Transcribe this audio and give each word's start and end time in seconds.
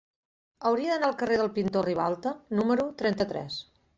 Hauria 0.69 0.93
d'anar 0.93 1.09
al 1.09 1.17
carrer 1.19 1.37
del 1.41 1.51
Pintor 1.59 1.87
Ribalta 1.89 2.33
número 2.61 2.89
trenta-tres. 3.03 3.63